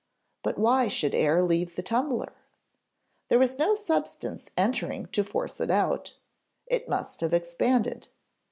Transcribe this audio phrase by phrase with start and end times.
[0.41, 2.33] But why should air leave the tumbler?
[3.27, 6.15] There was no substance entering to force it out.
[6.65, 8.07] It must have expanded.